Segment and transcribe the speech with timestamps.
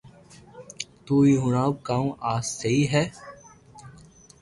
[1.05, 3.03] تو ھي ھڻاو ڪاو آ سھي ھي